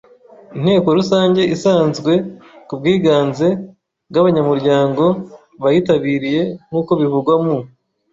Inteko 0.57 0.87
Rusange 0.97 1.41
isanzwe 1.55 2.13
ku 2.67 2.73
bwiganze 2.79 3.47
bw 4.09 4.15
abanyamuryango 4.21 5.03
bayitabiriye 5.61 6.41
nk 6.67 6.73
uko 6.79 6.91
bivugwa 7.01 7.33
mu 7.43 7.57